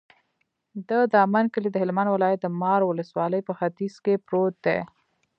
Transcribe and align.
د 0.89 0.91
دامن 1.13 1.45
کلی 1.53 1.69
د 1.71 1.77
هلمند 1.83 2.09
ولایت، 2.11 2.39
د 2.43 2.47
مار 2.61 2.81
ولسوالي 2.85 3.39
په 3.47 3.53
ختیځ 3.59 3.93
کې 4.03 4.21
پروت 4.27 4.55
دی. 4.65 4.79